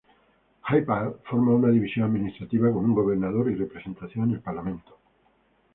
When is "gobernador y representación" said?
2.95-4.29